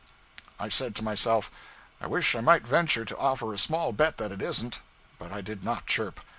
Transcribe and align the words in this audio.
I 0.59 0.67
said 0.69 0.95
to 0.95 1.03
myself, 1.03 1.51
I 2.01 2.07
wish 2.07 2.33
I 2.35 2.41
might 2.41 2.65
venture 2.65 3.05
to 3.05 3.17
offer 3.19 3.53
a 3.53 3.59
small 3.59 3.91
bet 3.93 4.17
that 4.17 4.31
it 4.31 4.41
isn't. 4.41 4.79
But 5.19 5.31
I 5.31 5.41
did 5.41 5.63
not 5.63 5.85
chirp. 5.85 6.21